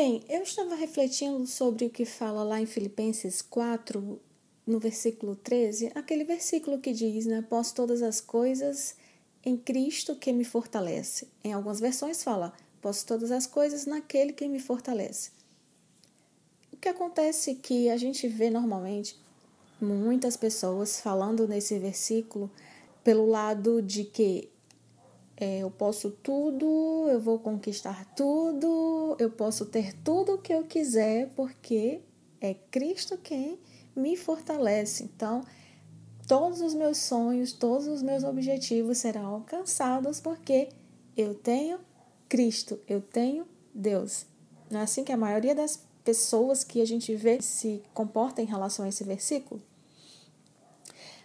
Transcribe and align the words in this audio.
Bem, 0.00 0.22
eu 0.28 0.44
estava 0.44 0.76
refletindo 0.76 1.44
sobre 1.44 1.86
o 1.86 1.90
que 1.90 2.04
fala 2.04 2.44
lá 2.44 2.60
em 2.60 2.66
Filipenses 2.66 3.42
4, 3.42 4.20
no 4.64 4.78
versículo 4.78 5.34
13, 5.34 5.90
aquele 5.92 6.22
versículo 6.22 6.78
que 6.78 6.92
diz, 6.92 7.26
né? 7.26 7.42
Posso 7.42 7.74
todas 7.74 8.00
as 8.00 8.20
coisas 8.20 8.94
em 9.44 9.56
Cristo 9.56 10.14
que 10.14 10.32
me 10.32 10.44
fortalece. 10.44 11.26
Em 11.42 11.52
algumas 11.52 11.80
versões 11.80 12.22
fala, 12.22 12.52
posso 12.80 13.04
todas 13.04 13.32
as 13.32 13.44
coisas 13.44 13.86
naquele 13.86 14.32
que 14.32 14.46
me 14.46 14.60
fortalece. 14.60 15.32
O 16.72 16.76
que 16.76 16.88
acontece 16.88 17.50
é 17.50 17.54
que 17.56 17.90
a 17.90 17.96
gente 17.96 18.28
vê 18.28 18.50
normalmente 18.50 19.18
muitas 19.80 20.36
pessoas 20.36 21.00
falando 21.00 21.48
nesse 21.48 21.76
versículo 21.76 22.48
pelo 23.02 23.26
lado 23.26 23.82
de 23.82 24.04
que 24.04 24.48
é, 25.40 25.60
eu 25.60 25.70
posso 25.70 26.10
tudo, 26.10 27.06
eu 27.08 27.20
vou 27.20 27.38
conquistar 27.38 28.04
tudo, 28.16 29.14
eu 29.20 29.30
posso 29.30 29.66
ter 29.66 29.94
tudo 30.02 30.34
o 30.34 30.38
que 30.38 30.52
eu 30.52 30.64
quiser, 30.64 31.28
porque 31.36 32.00
é 32.40 32.54
Cristo 32.54 33.16
quem 33.16 33.56
me 33.94 34.16
fortalece. 34.16 35.04
Então, 35.04 35.44
todos 36.26 36.60
os 36.60 36.74
meus 36.74 36.98
sonhos, 36.98 37.52
todos 37.52 37.86
os 37.86 38.02
meus 38.02 38.24
objetivos 38.24 38.98
serão 38.98 39.26
alcançados 39.26 40.18
porque 40.18 40.70
eu 41.16 41.36
tenho 41.36 41.78
Cristo, 42.28 42.80
eu 42.88 43.00
tenho 43.00 43.46
Deus. 43.72 44.26
Não 44.68 44.80
é 44.80 44.82
assim 44.82 45.04
que 45.04 45.12
a 45.12 45.16
maioria 45.16 45.54
das 45.54 45.86
pessoas 46.02 46.64
que 46.64 46.82
a 46.82 46.84
gente 46.84 47.14
vê 47.14 47.40
se 47.40 47.80
comporta 47.94 48.42
em 48.42 48.46
relação 48.46 48.84
a 48.84 48.88
esse 48.88 49.04
versículo? 49.04 49.62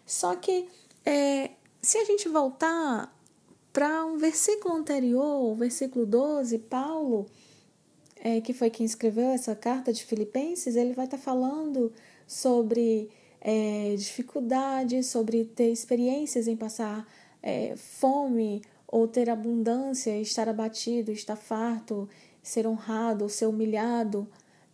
Só 0.06 0.36
que 0.36 0.70
é, 1.04 1.50
se 1.82 1.98
a 1.98 2.06
gente 2.06 2.30
voltar 2.30 3.12
para 3.74 4.06
um 4.06 4.18
versículo 4.18 4.76
anterior, 4.76 5.52
o 5.52 5.56
versículo 5.56 6.06
12, 6.06 6.60
Paulo, 6.60 7.26
é, 8.18 8.40
que 8.40 8.54
foi 8.54 8.70
quem 8.70 8.86
escreveu 8.86 9.30
essa 9.30 9.56
carta 9.56 9.92
de 9.92 10.06
Filipenses, 10.06 10.76
ele 10.76 10.94
vai 10.94 11.06
estar 11.06 11.18
tá 11.18 11.24
falando 11.24 11.92
sobre 12.28 13.10
é, 13.42 13.96
dificuldades, 13.98 15.08
sobre 15.08 15.44
ter 15.44 15.72
experiências 15.72 16.48
em 16.48 16.56
passar 16.56 17.08
é, 17.42 17.76
fome 17.76 18.62
ou 18.88 19.08
ter 19.08 19.28
abundância, 19.28 20.16
estar 20.22 20.48
abatido, 20.48 21.12
estar 21.12 21.36
farto, 21.36 22.08
ser 22.44 22.68
honrado, 22.68 23.28
ser 23.28 23.48
humilhado. 23.48 24.28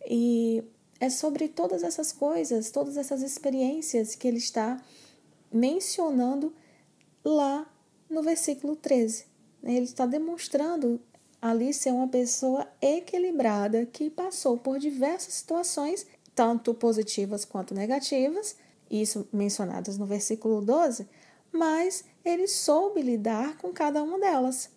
E 0.06 0.62
é 1.00 1.08
sobre 1.08 1.48
todas 1.48 1.82
essas 1.82 2.12
coisas, 2.12 2.70
todas 2.70 2.98
essas 2.98 3.22
experiências 3.22 4.14
que 4.14 4.28
ele 4.28 4.36
está 4.36 4.78
mencionando 5.50 6.54
lá 7.24 7.66
no 8.10 8.22
versículo 8.22 8.74
13. 8.74 9.24
Ele 9.62 9.84
está 9.84 10.04
demonstrando 10.04 11.00
ali 11.40 11.72
ser 11.72 11.92
uma 11.92 12.08
pessoa 12.08 12.66
equilibrada 12.82 13.86
que 13.86 14.10
passou 14.10 14.58
por 14.58 14.78
diversas 14.78 15.34
situações, 15.34 16.06
tanto 16.34 16.74
positivas 16.74 17.44
quanto 17.44 17.74
negativas, 17.74 18.56
isso 18.90 19.26
mencionadas 19.32 19.96
no 19.96 20.04
versículo 20.04 20.60
12, 20.60 21.08
mas 21.52 22.04
ele 22.24 22.46
soube 22.46 23.00
lidar 23.00 23.56
com 23.58 23.72
cada 23.72 24.02
uma 24.02 24.18
delas. 24.18 24.68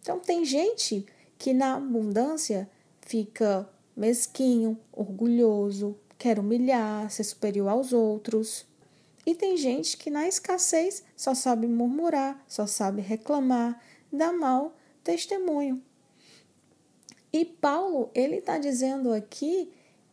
Então, 0.00 0.18
tem 0.18 0.44
gente 0.44 1.06
que 1.38 1.52
na 1.52 1.76
abundância 1.76 2.68
fica 3.00 3.68
mesquinho, 3.96 4.78
orgulhoso, 4.92 5.96
quer 6.18 6.38
humilhar, 6.38 7.10
ser 7.10 7.24
superior 7.24 7.68
aos 7.68 7.92
outros. 7.92 8.66
E 9.26 9.34
tem 9.34 9.56
gente 9.56 9.96
que 9.96 10.08
na 10.08 10.28
escassez 10.28 11.02
só 11.16 11.34
sabe 11.34 11.66
murmurar, 11.66 12.40
só 12.46 12.64
sabe 12.64 13.02
reclamar, 13.02 13.82
dar 14.12 14.32
mal 14.32 14.76
testemunho. 15.02 15.82
E 17.32 17.44
Paulo, 17.44 18.08
ele 18.14 18.36
está 18.36 18.56
dizendo 18.56 19.12
aqui, 19.12 19.70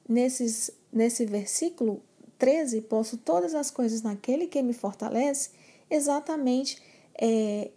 nesses, 0.09 0.71
nesse 0.91 1.25
versículo 1.25 2.01
13, 2.39 2.81
posso 2.81 3.15
todas 3.15 3.53
as 3.53 3.69
coisas 3.69 4.01
naquele 4.01 4.47
que 4.47 4.61
me 4.63 4.73
fortalece, 4.73 5.51
exatamente, 5.89 6.81
é, 7.15 7.69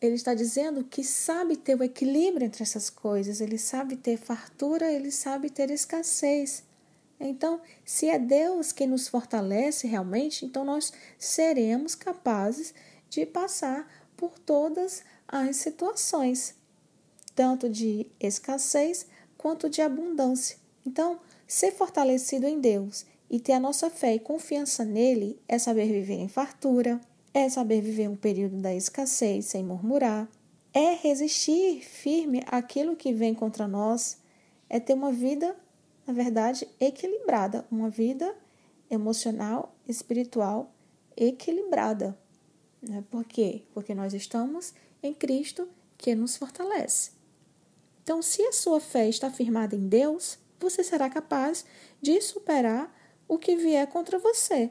ele 0.00 0.14
está 0.14 0.34
dizendo 0.34 0.84
que 0.84 1.02
sabe 1.02 1.56
ter 1.56 1.74
o 1.74 1.82
equilíbrio 1.82 2.46
entre 2.46 2.62
essas 2.62 2.88
coisas, 2.88 3.40
ele 3.40 3.58
sabe 3.58 3.96
ter 3.96 4.16
fartura, 4.16 4.90
ele 4.90 5.10
sabe 5.10 5.50
ter 5.50 5.70
escassez. 5.70 6.62
Então, 7.18 7.60
se 7.84 8.08
é 8.08 8.18
Deus 8.18 8.72
quem 8.72 8.86
nos 8.86 9.08
fortalece 9.08 9.86
realmente, 9.86 10.44
então 10.44 10.64
nós 10.64 10.92
seremos 11.18 11.94
capazes 11.94 12.74
de 13.08 13.24
passar 13.24 13.88
por 14.16 14.38
todas 14.38 15.02
as 15.26 15.56
situações, 15.56 16.54
tanto 17.34 17.68
de 17.68 18.06
escassez 18.20 19.06
quanto 19.36 19.68
de 19.68 19.80
abundância. 19.80 20.58
Então, 20.84 21.18
ser 21.46 21.72
fortalecido 21.72 22.46
em 22.46 22.60
Deus 22.60 23.06
e 23.30 23.40
ter 23.40 23.52
a 23.52 23.60
nossa 23.60 23.90
fé 23.90 24.14
e 24.14 24.20
confiança 24.20 24.84
nele 24.84 25.40
é 25.48 25.58
saber 25.58 25.90
viver 25.90 26.20
em 26.20 26.28
fartura, 26.28 27.00
é 27.32 27.48
saber 27.48 27.80
viver 27.80 28.08
um 28.08 28.16
período 28.16 28.56
da 28.56 28.74
escassez 28.74 29.46
sem 29.46 29.64
murmurar, 29.64 30.28
é 30.72 30.94
resistir 30.94 31.80
firme 31.82 32.42
àquilo 32.46 32.96
que 32.96 33.12
vem 33.12 33.34
contra 33.34 33.66
nós, 33.66 34.18
é 34.68 34.78
ter 34.78 34.94
uma 34.94 35.12
vida 35.12 35.56
na 36.06 36.14
verdade, 36.14 36.68
equilibrada, 36.78 37.66
uma 37.70 37.90
vida 37.90 38.34
emocional, 38.88 39.74
espiritual 39.88 40.72
equilibrada. 41.16 42.16
Né? 42.80 43.02
Por 43.10 43.24
quê? 43.24 43.64
Porque 43.72 43.94
nós 43.94 44.14
estamos 44.14 44.74
em 45.02 45.12
Cristo 45.12 45.68
que 45.96 46.14
nos 46.14 46.36
fortalece. 46.36 47.12
Então, 48.02 48.22
se 48.22 48.42
a 48.42 48.52
sua 48.52 48.80
fé 48.80 49.08
está 49.08 49.30
firmada 49.30 49.74
em 49.74 49.88
Deus, 49.88 50.38
você 50.60 50.84
será 50.84 51.10
capaz 51.10 51.64
de 52.00 52.20
superar 52.20 52.94
o 53.26 53.38
que 53.38 53.56
vier 53.56 53.86
contra 53.88 54.18
você. 54.18 54.70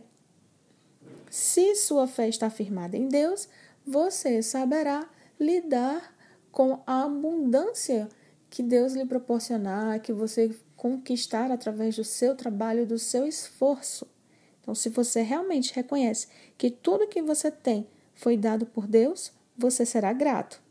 Se 1.29 1.75
sua 1.75 2.07
fé 2.07 2.29
está 2.29 2.49
firmada 2.49 2.95
em 2.95 3.09
Deus, 3.09 3.49
você 3.85 4.41
saberá 4.41 5.09
lidar 5.39 6.15
com 6.51 6.81
a 6.87 7.03
abundância 7.03 8.07
que 8.49 8.63
Deus 8.63 8.93
lhe 8.93 9.05
proporcionar, 9.05 9.99
que 9.99 10.13
você 10.13 10.55
conquistar 10.85 11.49
através 11.49 11.95
do 11.95 12.03
seu 12.03 12.35
trabalho, 12.35 12.85
do 12.85 12.99
seu 12.99 13.25
esforço. 13.25 14.05
Então, 14.61 14.75
se 14.75 14.87
você 14.87 15.23
realmente 15.23 15.73
reconhece 15.73 16.27
que 16.59 16.69
tudo 16.69 17.07
que 17.07 17.23
você 17.23 17.49
tem 17.49 17.87
foi 18.13 18.37
dado 18.37 18.67
por 18.67 18.85
Deus, 18.85 19.31
você 19.57 19.83
será 19.83 20.13
grato. 20.13 20.61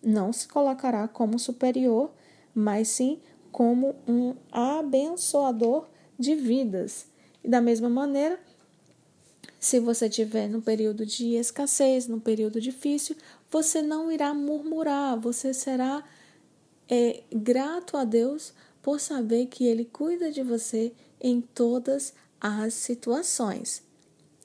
Não 0.00 0.32
se 0.32 0.46
colocará 0.46 1.08
como 1.08 1.36
superior, 1.36 2.12
mas 2.54 2.86
sim 2.86 3.20
como 3.50 3.96
um 4.06 4.36
abençoador 4.52 5.88
de 6.16 6.36
vidas. 6.36 7.08
E 7.42 7.48
da 7.48 7.60
mesma 7.60 7.88
maneira, 7.88 8.38
se 9.58 9.80
você 9.80 10.08
tiver 10.08 10.48
no 10.48 10.62
período 10.62 11.04
de 11.04 11.34
escassez, 11.34 12.06
no 12.06 12.20
período 12.20 12.60
difícil, 12.60 13.16
você 13.50 13.82
não 13.82 14.12
irá 14.12 14.32
murmurar, 14.32 15.18
você 15.18 15.52
será 15.52 16.04
é, 16.88 17.24
grato 17.32 17.96
a 17.96 18.04
Deus 18.04 18.54
por 18.86 19.00
saber 19.00 19.46
que 19.46 19.66
Ele 19.66 19.84
cuida 19.84 20.30
de 20.30 20.44
você 20.44 20.92
em 21.20 21.40
todas 21.40 22.14
as 22.40 22.72
situações. 22.72 23.82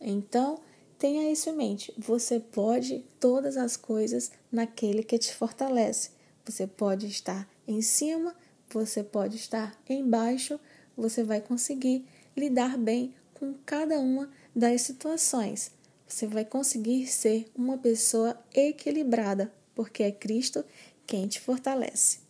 Então, 0.02 0.60
tenha 0.98 1.32
isso 1.32 1.48
em 1.52 1.56
mente. 1.56 1.94
Você 1.96 2.40
pode 2.40 3.06
todas 3.20 3.56
as 3.56 3.78
coisas 3.78 4.32
naquele 4.52 5.04
que 5.04 5.20
te 5.20 5.32
fortalece. 5.32 6.10
Você 6.44 6.66
pode 6.66 7.06
estar 7.06 7.48
em 7.68 7.84
cima, 7.84 8.36
você 8.68 9.04
pode 9.04 9.36
estar 9.36 9.80
embaixo, 9.88 10.60
você 10.98 11.24
vai 11.24 11.40
conseguir 11.40 12.04
lidar 12.36 12.80
bem 12.80 13.14
com 13.36 13.54
cada 13.64 14.00
uma 14.00 14.28
das 14.56 14.82
situações. 14.82 15.70
Você 16.08 16.26
vai 16.26 16.46
conseguir 16.46 17.06
ser 17.06 17.46
uma 17.56 17.78
pessoa 17.78 18.36
equilibrada, 18.56 19.54
porque 19.76 20.02
é 20.02 20.12
Cristo 20.12 20.66
quem 21.06 21.28
te 21.28 21.40
fortalece. 21.40 22.22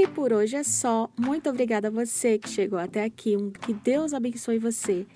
E 0.00 0.06
por 0.06 0.32
hoje 0.32 0.56
é 0.56 0.62
só. 0.62 1.10
Muito 1.14 1.50
obrigada 1.50 1.88
a 1.88 1.90
você 1.90 2.38
que 2.38 2.48
chegou 2.48 2.78
até 2.78 3.04
aqui. 3.04 3.36
Que 3.60 3.74
Deus 3.74 4.14
abençoe 4.14 4.58
você. 4.58 5.06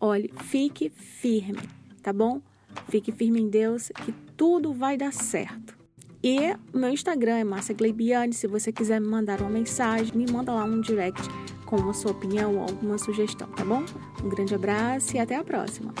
Olhe, 0.00 0.28
fique 0.46 0.90
firme, 0.90 1.60
tá 2.02 2.12
bom? 2.12 2.42
Fique 2.88 3.12
firme 3.12 3.40
em 3.40 3.48
Deus 3.48 3.92
que 4.04 4.10
tudo 4.36 4.72
vai 4.72 4.96
dar 4.96 5.12
certo. 5.12 5.78
E 6.20 6.36
meu 6.76 6.90
Instagram 6.90 7.36
é 7.36 7.44
Márcia 7.44 7.76
Gleibiane. 7.76 8.32
Se 8.32 8.48
você 8.48 8.72
quiser 8.72 9.00
me 9.00 9.06
mandar 9.06 9.40
uma 9.40 9.50
mensagem, 9.50 10.12
me 10.16 10.28
manda 10.28 10.52
lá 10.52 10.64
um 10.64 10.80
direct 10.80 11.22
com 11.64 11.88
a 11.88 11.94
sua 11.94 12.10
opinião 12.10 12.56
ou 12.56 12.62
alguma 12.62 12.98
sugestão, 12.98 13.46
tá 13.52 13.64
bom? 13.64 13.84
Um 14.20 14.28
grande 14.28 14.52
abraço 14.52 15.14
e 15.14 15.20
até 15.20 15.36
a 15.36 15.44
próxima. 15.44 15.94